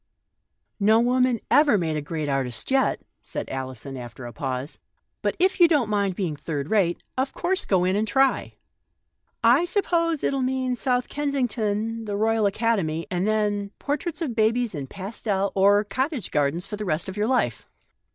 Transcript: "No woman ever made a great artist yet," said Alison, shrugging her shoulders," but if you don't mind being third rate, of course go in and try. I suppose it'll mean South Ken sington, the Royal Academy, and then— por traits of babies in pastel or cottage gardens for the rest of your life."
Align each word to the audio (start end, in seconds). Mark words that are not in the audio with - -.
"No 0.91 0.99
woman 0.99 1.39
ever 1.51 1.77
made 1.77 1.95
a 1.95 2.01
great 2.01 2.27
artist 2.27 2.71
yet," 2.71 3.01
said 3.21 3.47
Alison, 3.51 3.93
shrugging 3.93 4.09
her 4.25 4.33
shoulders," 4.35 4.79
but 5.21 5.35
if 5.37 5.59
you 5.59 5.67
don't 5.67 5.91
mind 5.91 6.15
being 6.15 6.35
third 6.35 6.71
rate, 6.71 7.03
of 7.19 7.33
course 7.33 7.65
go 7.65 7.83
in 7.85 7.95
and 7.95 8.07
try. 8.07 8.55
I 9.43 9.63
suppose 9.63 10.23
it'll 10.23 10.41
mean 10.41 10.73
South 10.75 11.07
Ken 11.07 11.31
sington, 11.31 12.07
the 12.07 12.17
Royal 12.17 12.47
Academy, 12.47 13.05
and 13.11 13.27
then— 13.27 13.69
por 13.77 13.95
traits 13.95 14.23
of 14.23 14.33
babies 14.33 14.73
in 14.73 14.87
pastel 14.87 15.51
or 15.53 15.83
cottage 15.83 16.31
gardens 16.31 16.65
for 16.65 16.77
the 16.77 16.85
rest 16.85 17.07
of 17.07 17.15
your 17.15 17.27
life." 17.27 17.69